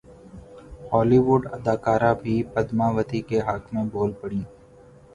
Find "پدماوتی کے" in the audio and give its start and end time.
2.53-3.37